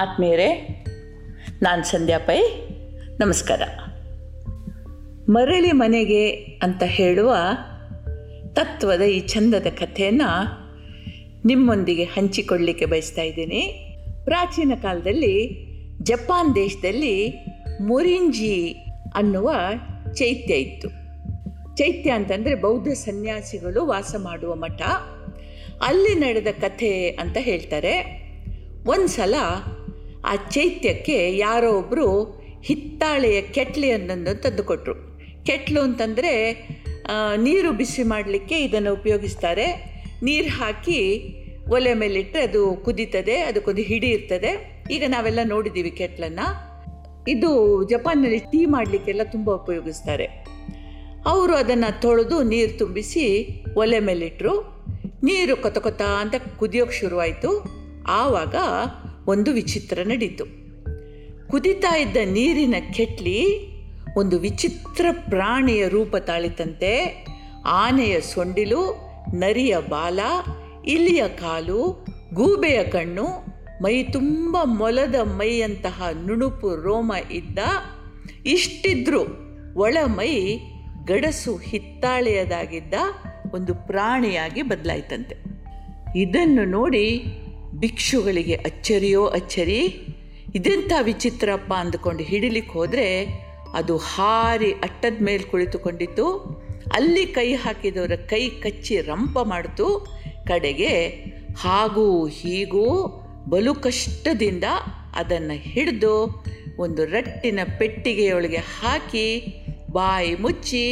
ಆತ್ಮೀಯರೇ, 0.00 0.84
ನಾನು 1.62 1.84
ಸಂಧ್ಯಾ 1.84 2.18
ಪೈ 2.18 2.40
ನಮಸ್ಕಾರ. 3.20 3.62
ಮರಳಿ 5.28 5.72
ಮನೆಗೆ 5.72 6.30
ಅಂತ 6.62 6.82
ಹೇಳುವ 6.86 7.34
ತತ್ವದ 8.52 9.00
ಈ 9.00 9.20
ಚಂದದ 9.20 9.66
ಕಥೆಯನ್ನು 9.66 10.30
ನಿಮ್ಮೊಂದಿಗೆ 11.46 12.04
ಹಂಚಿಕೊಳ್ಳಿಕ್ಕೆ 12.04 12.86
ಬಯಸ್ತಾ 12.86 13.22
ಇದ್ದೀನಿ. 13.22 13.60
ಪ್ರಾಚೀನ 14.24 14.72
ಕಾಲದಲ್ಲಿ 14.82 15.66
ಜಪಾನ್ 16.02 16.54
ದೇಶದಲ್ಲಿ 16.54 17.44
ಮುರಿಂಜಿ 17.82 18.76
ಅನ್ನುವ 19.14 19.54
ಚೈತ್ಯ 20.14 20.54
ಇತ್ತು. 20.54 20.88
ಚೈತ್ಯ 21.76 22.10
ಅಂತಂದರೆ 22.10 22.54
ಬೌದ್ಧ 22.54 22.88
ಸನ್ಯಾಸಿಗಳು 22.88 23.86
ವಾಸ 23.86 24.14
ಮಾಡುವ 24.18 24.54
ಮಠ. 24.54 24.82
ಅಲ್ಲಿ 25.82 26.14
ನಡೆದ 26.14 26.46
ಕಥೆ 26.60 27.08
ಅಂತ 27.08 27.36
ಹೇಳ್ತಾರೆ. 27.40 28.18
ಒಂದು 28.86 29.06
ಸಲ 29.06 29.34
ಆ 30.26 30.34
ಚೈತ್ಯಕ್ಕೆ 30.50 31.36
ಯಾರೋ 31.36 31.72
ಒಬ್ಬರು 31.72 32.08
ಹಿತ್ತಾಳೆಯ 32.64 33.40
ಕೆಟ್ಲಿಯನ್ನು 33.40 34.42
ತಂದುಕೊಟ್ರು. 34.42 34.94
ಕೆಟ್ಲು 35.44 35.80
ಅಂತಂದರೆ 35.80 36.32
ನೀರು 37.36 37.72
ಬಿಸಿ 37.72 38.02
ಮಾಡಲಿಕ್ಕೆ 38.02 38.56
ಇದನ್ನು 38.64 38.92
ಉಪಯೋಗಿಸ್ತಾರೆ. 38.92 39.66
ನೀರು 40.22 40.48
ಹಾಕಿ 40.48 41.00
ಒಲೆ 41.70 41.94
ಮೇಲಿಟ್ಟರೆ 41.94 42.42
ಅದು 42.42 42.62
ಕುದೀತದೆ, 42.84 43.36
ಅದಕ್ಕೊಂದು 43.38 43.82
ಹಿಡಿ 43.82 44.08
ಇರ್ತದೆ. 44.08 44.50
ಈಗ 44.90 45.04
ನಾವೆಲ್ಲ 45.08 45.38
ನೋಡಿದ್ದೀವಿ 45.44 45.90
ಕೆಟ್ಲನ್ನು. 45.90 46.46
ಇದು 47.30 47.50
ಜಪಾನ್ನಲ್ಲಿ 47.84 48.38
ಟೀ 48.38 48.60
ಮಾಡಲಿಕ್ಕೆಲ್ಲ 48.66 49.22
ತುಂಬ 49.22 49.50
ಉಪಯೋಗಿಸ್ತಾರೆ. 49.50 50.26
ಅವರು 51.26 51.54
ಅದನ್ನು 51.54 52.00
ತೊಳೆದು 52.00 52.42
ನೀರು 52.42 52.78
ತುಂಬಿಸಿ 52.78 53.24
ಒಲೆ 53.76 53.98
ಮೇಲಿಟ್ಟರು 54.00 54.54
ನೀರು 55.24 55.56
ಕೊತ 55.56 55.78
ಕೊತ 55.78 56.02
ಅಂತ 56.02 56.34
ಕುದಿಯೋಕ್ಕೆ 56.58 56.96
ಶುರುವಾಯಿತು. 56.98 57.50
ಆವಾಗ 58.08 58.54
ಒಂದು 59.28 59.52
ವಿಚಿತ್ರ 59.52 59.98
ನಡೀತು. 60.04 60.44
ಕುದಿತಾ 61.48 61.96
ಇದ್ದ 61.96 62.16
ನೀರಿನ 62.24 62.74
ಕೆಟ್ಲಿ 62.92 63.44
ಒಂದು 64.16 64.38
ವಿಚಿತ್ರ 64.38 65.06
ಪ್ರಾಣಿಯ 65.12 65.88
ರೂಪ 65.88 66.16
ತಾಳಿತಂತೆ. 66.16 67.24
ಆನೆಯ 67.66 68.20
ಸೊಂಡಿಲು, 68.20 69.10
ನರಿಯ 69.34 69.76
ಬಾಲ, 69.88 70.20
ಇಲಿಯ 70.86 71.28
ಕಾಲು, 71.28 72.06
ಗೂಬೆಯ 72.34 72.84
ಕಣ್ಣು, 72.84 73.24
ಮೈ 73.82 74.02
ತುಂಬ 74.02 74.56
ಮೊಲದ 74.64 75.14
ಮೈಯಂತಹ 75.14 76.02
ನುಣುಪು 76.26 76.82
ರೋಮ 76.82 77.12
ಇದ್ದ. 77.30 77.58
ಇಷ್ಟಿದ್ರೂ 78.46 79.20
ಒಳ 79.76 79.96
ಮೈ 80.06 80.58
ಗಡಸು 81.04 81.56
ಹಿತ್ತಾಳೆಯದಾಗಿದ್ದ 81.56 82.94
ಒಂದು 83.54 83.74
ಪ್ರಾಣಿಯಾಗಿ 83.74 84.62
ಬದಲಾಯ್ತಂತೆ. 84.62 85.36
ಇದನ್ನು 86.18 86.64
ನೋಡಿ 86.64 87.24
ಭಿಕ್ಷುಗಳಿಗೆ 87.78 88.54
ಅಚ್ಚರಿಯೋ 88.54 89.26
ಅಚ್ಚರಿ, 89.26 89.80
ಇದೆಂಥ 90.54 90.92
ವಿಚಿತ್ರಪ್ಪ 91.02 91.72
ಅಂದ್ಕೊಂಡು 91.76 92.22
ಹಿಡಿಲಿಕ್ಕೆ 92.22 92.72
ಹೋದರೆ 92.72 93.08
ಅದು 93.74 93.96
ಹಾರಿ 93.96 94.72
ಅಟ್ಟದ 94.72 95.16
ಮೇಲೆ 95.20 95.42
ಕುಳಿತುಕೊಂಡಿತ್ತು. 95.42 96.26
ಅಲ್ಲಿ 96.92 97.26
ಕೈ 97.26 97.54
ಹಾಕಿದವರ 97.54 98.14
ಕೈ 98.16 98.48
ಕಚ್ಚಿ 98.48 99.00
ರಂಪ 99.00 99.38
ಮಾಡಿತು 99.42 99.86
ಕಡೆಗೆ 100.46 100.92
ಹಾಗೂ 101.56 102.26
ಹೀಗೂ 102.26 102.86
ಬಲು 103.48 103.74
ಕಷ್ಟದಿಂದ 103.74 104.64
ಅದನ್ನು 105.14 105.56
ಹಿಡಿದು 105.62 106.14
ಒಂದು 106.78 107.04
ರಟ್ಟಿನ 107.04 107.60
ಪೆಟ್ಟಿಗೆಯೊಳಗೆ 107.78 108.56
ಹಾಕಿ 108.56 109.26
ಬಾಯಿ 109.90 110.34
ಮುಚ್ಚಿ 110.34 110.84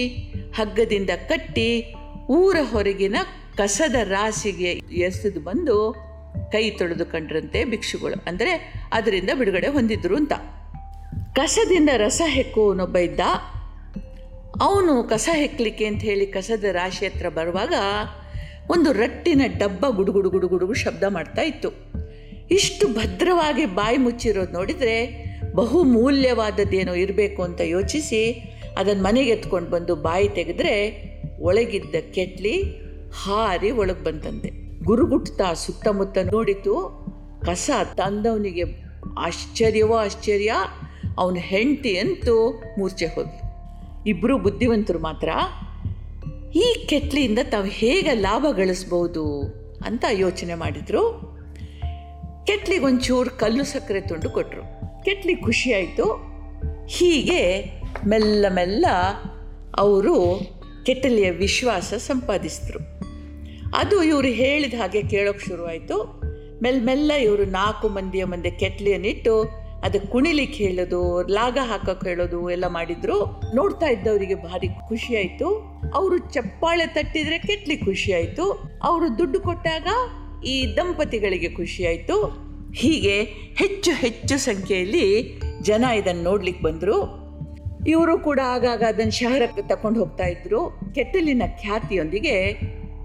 ಹಗ್ಗದಿಂದ 0.54 1.10
ಕಟ್ಟಿ 1.28 1.94
ಊರ 2.28 2.56
ಹೊರಗಿನ 2.62 3.16
ಕಸದ 3.56 3.94
ರಾಶಿಗೆ 4.02 4.72
ಎಸೆದು 5.06 5.40
ಬಂದು 5.40 5.76
ಕೈ 6.52 6.70
ತೊಳೆದುಕೊಂಡ್ರಂತೆ 6.70 7.64
ಭಿಕ್ಷುಗಳು. 7.64 8.24
ಅಂದರೆ 8.26 8.72
ಅದರಿಂದ 8.92 9.30
ಬಿಡುಗಡೆ 9.38 9.66
ಹೊಂದಿದ್ರು 9.66 10.16
ಅಂತ. 10.16 10.32
ಕಸದಿಂದ 11.34 11.88
ರಸ 11.96 12.22
ಹೆಕ್ಕುವನೊಬ್ಬ 12.26 12.97
ಇದ್ದ. 12.97 13.20
ಅವನು 14.60 15.02
ಕಸ 15.02 15.28
ಹೆಕ್ಕಲಿಕ್ಕೆ 15.32 15.84
ಅಂತ 15.84 16.02
ಹೇಳಿ 16.02 16.26
ಕಸದ 16.26 16.64
ರಾಶಿ 16.64 17.06
ಹತ್ರ 17.06 17.28
ಬರುವಾಗ 17.28 17.75
ಒಂದು 18.70 18.92
ರಟ್ಟಿನ 18.92 19.42
ಡಬ್ಬ 19.58 19.86
ಗುಡುಗುಡು 19.88 20.30
ಗುಡುಗುಡುಗು 20.30 20.75
ಶಬ್ದ 20.75 21.04
ಮಾಡ್ತಾ 21.08 21.42
ಇತ್ತು. 21.42 21.69
ಇಷ್ಟು 22.50 22.86
ಭದ್ರವಾಗಿ 22.86 23.66
ಬಾಯಿ 23.66 23.96
ಮುಚ್ಚಿರೋದು 23.96 24.52
ನೋಡಿದರೆ 24.52 25.26
ಬಹುಮೂಲ್ಯವಾದದ್ದೇನೋ 25.54 26.94
ಇರಬೇಕು 26.94 27.42
ಅಂತ 27.42 27.60
ಯೋಚಿಸಿ 27.60 28.52
ಅದನ್ನು 28.78 29.02
ಮನೆಗೆ 29.02 29.30
ಎತ್ಕೊಂಡು 29.30 29.70
ಬಂದು 29.70 29.96
ಬಾಯಿ 29.96 30.28
ತೆಗೆದ್ರೆ 30.28 31.02
ಒಳಗಿದ್ದ 31.38 31.94
ಕೆಟ್ಲಿ 32.12 32.62
ಹಾರಿ 33.25 33.70
ಒಳಗೆ 33.70 34.04
ಬಂತಂತೆ. 34.04 34.66
ಗುರುಗುಟ್ತಾ 34.86 35.52
ಸುತ್ತಮುತ್ತ 35.52 36.19
ನೋಡಿತು, 36.32 37.06
ಕಸ 37.42 37.70
ತಂದವನಿಗೆ 37.94 38.64
ಆಶ್ಚರ್ಯವೋ 39.19 39.97
ಆಶ್ಚರ್ಯ, 39.97 40.52
ಅವನ 41.19 41.34
ಹೆಂಡತಿ 41.34 41.98
ಅಂತೂ 41.98 42.62
ಮೂರ್ಛೆ 42.78 43.06
ಹೋದ್ಲು. 43.06 43.46
ಇಬ್ಬರು 44.06 44.38
ಬುದ್ಧಿವಂತರು 44.38 44.98
ಮಾತ್ರ, 44.98 45.28
ಈ 46.54 46.86
ಕೆಟ್ಲಿಯಿಂದ 46.88 47.38
ತಾವು 47.50 47.64
ಹೇಗೆ 47.64 48.14
ಲಾಭ 48.14 48.46
ಗಳಿಸ್ಬೋದು? 48.52 49.42
ಅಂತ 49.86 50.04
ಯೋಚನೆ 50.10 50.54
ಮಾಡಿದರು. 50.54 51.36
ಕೆಟ್ಲಿಗೊಂಚೂರು 52.46 53.30
ಕಲ್ಲು 53.30 53.64
ಸಕ್ಕರೆ 53.64 54.00
ತುಂಡು 54.00 54.30
ಕೊಟ್ಟರು 54.30 54.62
ಕೆಟ್ಲಿ 55.04 55.36
ಖುಷಿಯಾಯಿತು 55.36 56.04
ಹೀಗೆ 56.86 57.64
ಮೆಲ್ಲ 58.06 58.46
ಮೆಲ್ಲ 58.48 58.86
ಅವರು 59.76 60.41
ಕೆಟ್ಟಲಿಯ 60.86 61.30
ವಿಶ್ವಾಸ 61.30 61.94
ಸಂಪಾದಿಸಿದ್ರು. 61.94 62.95
ಅದು 63.76 64.03
ಇವರು 64.03 64.28
ಹೇಳಿದ 64.28 64.75
ಹಾಗೆ 64.75 65.03
ಕೇಳೋಕೆ 65.03 65.38
ಶುರುವಾಯಿತು. 65.38 66.20
ಮೆಲ್ಲ 66.62 66.84
ಮೆಲ್ಲ 66.84 67.12
ಇವರು 67.12 67.44
ನಾಲ್ಕು 67.44 67.88
ಮಂದಿಯ 67.88 68.25
ಮುಂದೆ 68.25 68.50
ಕೆಟ್ಲಿಯನ್ನಿಟ್ಟು 68.50 69.66
ಅದು 69.82 70.00
ಕುಣಿಲಿಕ್ಕೆ 70.00 70.64
ಹೇಳೋದು, 70.64 71.22
ಲಾಗ 71.22 71.59
ಹಾಕೋಕೆ 71.62 72.09
ಹೇಳೋದು 72.09 72.50
ಎಲ್ಲ 72.50 72.66
ಮಾಡಿದ್ರು. 72.66 73.41
ನೋಡ್ತಾ 73.54 73.87
ಇದ್ದವರಿಗೆ 73.87 74.34
ಭಾರಿ 74.34 74.69
ಖುಷಿಯಾಯಿತು. 74.69 75.48
ಅವರು 75.94 76.19
ಚಪ್ಪಾಳೆ 76.19 76.87
ತಟ್ಟಿದ್ರೆ 76.87 77.38
ಕೆಟ್ಲಿ 77.38 77.76
ಖುಷಿಯಾಯಿತು. 77.76 78.70
ಅವರು 78.82 79.19
ದುಡ್ಡು 79.19 79.41
ಕೊಟ್ಟಾಗ 79.41 79.87
ಈ 80.44 80.76
ದಂಪತಿಗಳಿಗೆ 80.76 81.50
ಖುಷಿಯಾಯಿತು. 81.50 82.47
ಹೀಗೆ 82.72 83.22
ಹೆಚ್ಚು 83.58 83.93
ಹೆಚ್ಚು 83.93 84.38
ಸಂಖ್ಯೆಯಲ್ಲಿ 84.38 85.38
ಜನ 85.62 85.84
ಇದನ್ನು 85.84 86.22
ನೋಡ್ಲಿಕ್ಕೆ 86.22 86.64
ಬಂದರು. 86.64 87.26
ಇವರು 87.88 88.19
ಕೂಡ 88.19 88.41
ಆಗಾಗ 88.44 88.82
ಅದನ್ನು 88.88 89.12
ಶಹರಕ್ಕೆ 89.12 89.69
ತಕೊಂಡು 89.69 90.00
ಹೋಗ್ತಾ 90.00 90.25
ಇದ್ರು. 90.25 90.81
ಕೆಟ್ಟಲಿನ 90.94 91.43
ಖ್ಯಾತಿಯೊಂದಿಗೆ 91.60 92.37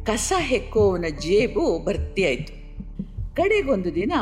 ಕಸ 0.06 0.34
ಹೆಕ್ಕುವವನ 0.40 1.06
ಜೇಬು 1.20 1.86
ಭರ್ತಿಯಾಯಿತು 1.86 2.54
ಕಡೆಗೊಂದು 3.36 3.96
ದಿನ 3.96 4.14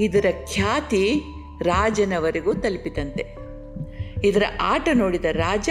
ಇದರ 0.00 0.26
ಖ್ಯಾತಿ 0.52 1.22
ರಾಜನವರೆಗೂ 1.62 2.54
ತಲುಪಿತಂತೆ. 2.54 3.24
ಇದರ 4.24 4.42
ಆಟ 4.60 4.88
ನೋಡಿದ 4.92 5.24
ರಾಜ 5.24 5.70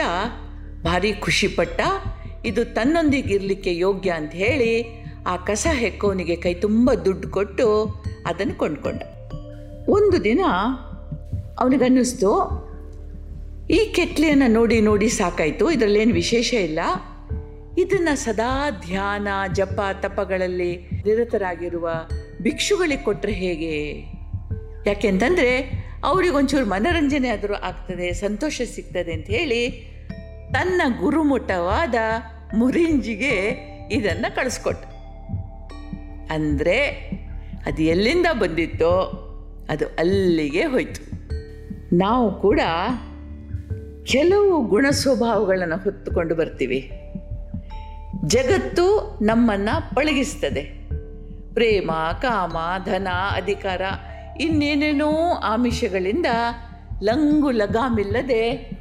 ಭಾರಿ 0.84 1.14
ಖುಷಿಪಟ್ಟ, 1.14 1.82
ಇದು 2.46 2.66
ತನ್ನೊಂದಿಗಿರಲಿಕ್ಕೆ 2.66 3.78
ಯೋಗ್ಯ 3.78 4.10
ಅಂತ 4.10 4.32
ಹೇಳಿ 4.32 4.72
ಆ 5.28 5.38
ಕಸ 5.38 5.68
ಹೆಕ್ಕೋನಿಗೆ 5.72 6.36
ಕೈ 6.36 6.54
ತುಂಬ 6.54 6.94
ದುಡ್ಡು 6.94 7.30
ಕೊಟ್ಟು 7.30 7.68
ಅದನ್ನು 8.26 8.56
ಕೊಂಡ್ಕೊಂಡ. 8.56 9.02
ಒಂದು 9.90 10.24
ದಿನ 10.24 10.42
ಅವನಿಗನ್ನಿಸ್ತು, 11.60 12.32
ಈ 13.72 13.80
ಕೆಟ್ಲಿಯನ್ನು 13.96 14.48
ನೋಡಿ 14.52 14.82
ನೋಡಿ 14.82 15.10
ಸಾಕಾಯಿತು, 15.10 15.72
ಇದರಲ್ಲೇನು 15.72 16.14
ವಿಶೇಷ 16.14 16.54
ಇಲ್ಲ. 16.54 16.80
ಇದನ್ನು 17.82 18.14
ಸದಾ 18.18 18.54
ಧ್ಯಾನ, 18.86 19.28
ಜಪ, 19.54 19.80
ತಪಗಳಲ್ಲಿ 20.02 20.72
ನಿರತರಾಗಿರುವ 21.06 21.90
ಭಿಕ್ಷುಗಳಿಗೆ 22.42 23.04
ಕೊಟ್ಟರೆ 23.04 23.32
ಹೇಗೆ? 23.32 23.76
ಯಾಕೆಂತಂದರೆ 24.86 25.52
ಅವರಿಗೊಂಚೂರು 26.04 26.66
ಮನರಂಜನೆ 26.66 27.30
ಆದರೂ 27.30 27.54
ಆಗ್ತದೆ, 27.54 28.14
ಸಂತೋಷ 28.14 28.62
ಸಿಗ್ತದೆ 28.76 29.14
ಅಂತ 29.14 29.28
ಹೇಳಿ 29.28 29.62
ತನ್ನ 30.54 30.82
ಗುರುಮುಟವಾದ 31.00 31.96
ಮುರಿಂಜಿಗೆ 32.54 33.34
ಇದನ್ನು 33.92 34.36
ಕಳಿಸ್ಕೊಟ್ಟ 34.36 34.86
ಅಂದರೆ 36.32 36.78
ಅದು 37.66 37.82
ಎಲ್ಲಿಂದ 37.84 38.28
ಬಂದಿತ್ತೋ 38.42 38.94
ಅದು 39.70 39.86
ಅಲ್ಲಿಗೆ 40.00 40.64
ಹೋಯಿತು. 40.64 41.02
ನಾವು 41.98 42.28
ಕೂಡ 42.42 42.62
ಕೆಲವು 44.12 44.52
ಗುಣ 44.68 44.86
ಸ್ವಭಾವಗಳನ್ನು 44.90 45.78
ಹೊತ್ತುಕೊಂಡು 45.84 46.34
ಬರ್ತೀವಿ. 46.36 46.80
ಜಗತ್ತು 48.26 49.20
ನಮ್ಮನ್ನು 49.22 49.96
ಪಳಗಿಸ್ತದೆ. 49.96 50.62
ಪ್ರೇಮ, 51.54 51.92
ಕಾಮ, 52.22 52.58
ಧನ, 52.86 53.08
ಅಧಿಕಾರ 53.36 53.82
ಇನ್ನೇನೇನೋ 54.40 55.34
ಆಮಿಷಗಳಿಂದ 55.34 56.26
ಲಂಗು 57.04 57.52
ಲಗಾಮಿಲ್ಲದೆ 57.52 58.72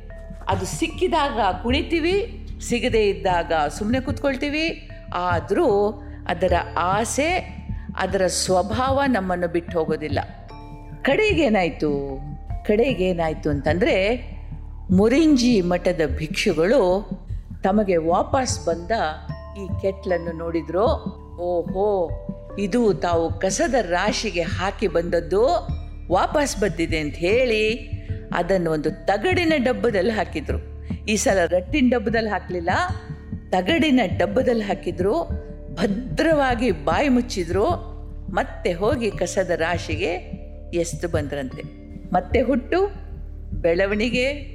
ಅದು 0.48 0.66
ಸಿಕ್ಕಿದಾಗ 0.66 1.62
ಕುಣಿತೀವಿ, 1.62 2.46
ಸಿಗದೇ 2.60 3.08
ಇದ್ದಾಗ 3.08 3.52
ಸುಮ್ಮನೆ 3.68 4.00
ಕೂತ್ಕೊಳ್ತೀವಿ. 4.00 4.90
ಆದರೂ 5.14 6.02
ಅದರ 6.28 6.52
ಆಸೆ, 6.78 7.58
ಅದರ 7.98 8.26
ಸ್ವಭಾವ 8.26 9.02
ನಮ್ಮನ್ನು 9.06 9.48
ಬಿಟ್ಟು 9.48 9.78
ಹೋಗೋದಿಲ್ಲ. 9.78 10.18
ಕಡೆಗೇನಾಯಿತು? 11.02 12.20
ಕಡೆಗೇನಾಯಿತು 12.66 13.50
ಅಂತಂದರೆ 13.50 14.24
ಮುರಿಂಜಿ 14.90 15.60
ಮಠದ 15.60 16.00
ಭಿಕ್ಷುಗಳು 16.16 17.10
ತಮಗೆ 17.62 17.96
ವಾಪಸ್ 17.96 18.66
ಬಂದ 18.66 18.90
ಈ 19.62 19.68
ಕೆಟ್ಲನ್ನು 19.82 20.32
ನೋಡಿದ್ರು? 20.32 20.84
ಓಹೋ, 21.40 22.10
ಇದು 22.58 22.94
ತಾವು 22.94 23.38
ಕಸದ 23.38 23.74
ರಾಶಿಗೆ 23.74 24.42
ಹಾಕಿ 24.42 24.88
ಬಂದದ್ದು. 24.88 25.46
ವಾಪಸ್ 26.10 26.60
ಬಂದಿದೆ 26.60 26.98
ಅಂತ 26.98 27.14
ಹೇಳಿ 27.14 27.90
ಅದನ್ನು 28.34 28.70
ಒಂದು 28.70 29.06
ತಗಡಿನ 29.06 29.52
ಡಬ್ಬದಲ್ಲಿ 29.56 30.10
ಹಾಕಿದ್ರು. 30.10 30.58
ಈ 31.08 31.16
ಸಲ 31.16 31.38
ರಟ್ಟಿನ 31.46 31.88
ಡಬ್ಬದಲ್ಲಿ 31.90 32.30
ಹಾಕಲಿಲ್ಲ. 32.30 32.70
ತಗಡಿನ 33.50 34.00
ಡಬ್ಬದಲ್ಲಿ 34.16 34.64
ಹಾಕಿದ್ರು. 34.64 35.22
ಭದ್ರವಾಗಿ 35.74 36.70
ಬಾಯಿ 36.70 37.08
ಮುಚ್ಚಿದ್ರು. 37.08 37.64
ಮತ್ತೆ 38.30 38.72
ಹೋಗಿ 38.72 39.10
ಕಸದ 39.10 39.50
ರಾಶಿಗೆ 39.50 40.12
ಎಸ್ತು 40.74 41.08
ಬಂದ್ರಂತೆ. 41.08 41.62
ಮತ್ತೆ 42.12 42.40
ಹುಟ್ಟು, 42.40 42.86
ಬೆಳವಣಿಗೆ, 43.52 44.54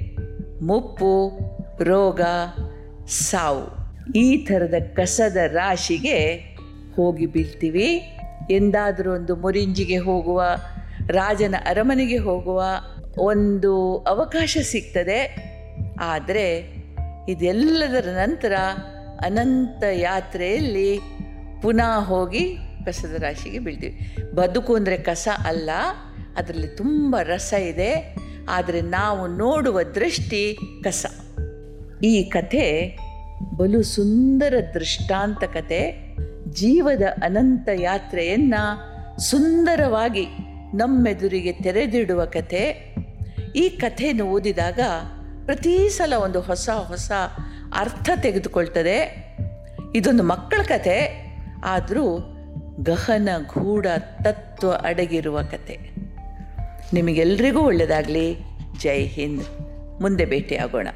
ಮುಪ್ಪು, 0.62 1.38
ರೋಗ 1.84 2.20
ಸಾವು. 3.08 3.84
ಈ 4.12 4.36
ಥರದ 4.36 4.74
ಕಸದ 4.94 5.36
ರಾಶಿಗೆ 5.36 6.38
ಹೋಗಿ 6.96 7.26
ಬೀಳ್ತೀವಿ. 7.26 8.18
ಎಂದಾದರೂ 8.50 9.14
ಒಂದು 9.14 9.36
ಮುರಿಂಜಿಗೆ 9.36 9.96
ಹೋಗುವ, 9.96 10.42
ರಾಜನ 11.08 11.54
ಅರಮನೆಗೆ 11.66 12.16
ಹೋಗುವ 12.16 12.64
ಒಂದು 13.18 13.98
ಅವಕಾಶ 13.98 14.58
ಸಿಗ್ತದೆ. 14.62 15.36
ಆದರೆ 16.00 16.74
ಇದೆಲ್ಲದರ 17.28 18.08
ನಂತರ 18.08 18.52
ಅನಂತ 19.20 19.84
ಯಾತ್ರೆಯಲ್ಲಿ 19.92 21.00
ಪುನಃ 21.62 21.98
ಹೋಗಿ 21.98 22.56
ಕಸದ 22.86 23.22
ರಾಶಿಗೆ 23.22 23.58
ಬೀಳ್ತೀವಿ. 23.58 24.16
ಬದುಕು 24.34 24.74
ಅಂದರೆ 24.74 24.96
ಕಸ 24.96 25.28
ಅಲ್ಲ, 25.44 25.70
ಅದರಲ್ಲಿ 26.36 26.68
ತುಂಬ 26.68 27.16
ರಸ 27.22 27.52
ಇದೆ. 27.52 28.16
ಆದರೆ 28.48 28.80
ನಾವು 28.80 29.26
ನೋಡುವ 29.26 29.82
ದೃಷ್ಟಿ 29.82 30.58
ಕಸ. 30.84 31.06
ಈ 32.04 32.22
ಕಥೆ 32.22 32.96
ಬಲು 33.56 33.82
ಸುಂದರ 33.82 34.54
ದೃಷ್ಟಾಂತ 34.74 35.44
ಕತೆ 35.44 36.14
ಜೀವದ 36.50 37.02
ಅನಂತ 37.22 37.68
ಯಾತ್ರೆಯನ್ನು 37.80 39.20
ಸುಂದರವಾಗಿ 39.20 40.26
ನಮ್ಮೆದುರಿಗೆ 40.74 41.52
ತೆರೆದಿಡುವ 41.52 42.24
ಕತೆ 42.24 42.94
ಈ 43.56 43.68
ಕಥೆಯನ್ನು 43.68 44.24
ಓದಿದಾಗ 44.24 44.80
ಪ್ರತಿ 45.46 45.88
ಸಲ 45.88 46.12
ಒಂದು 46.16 46.40
ಹೊಸ 46.40 46.70
ಹೊಸ 46.70 47.12
ಅರ್ಥ 47.76 48.10
ತೆಗೆದುಕೊಳ್ತದೆ. 48.22 49.26
ಇದೊಂದು 49.94 50.22
ಮಕ್ಕಳ 50.22 50.62
ಕತೆ 50.62 51.26
ಆದರೂ 51.64 52.34
ಗಹನ 52.82 53.28
ಗೂಢ 53.54 53.86
ತತ್ವ 54.22 54.72
ಅಡಗಿರುವ 54.72 55.42
ಕತೆ 55.42 55.78
ನಿಮಗೆಲ್ರಿಗೂ 56.92 57.60
ಒಳ್ಳೆಯದಾಗಲಿ 57.60 58.36
ಜೈ 58.82 59.04
ಹಿಂದ್. 59.04 59.44
ಮುಂದೆ 60.00 60.24
ಭೇಟಿಯಾಗೋಣ. 60.24 60.88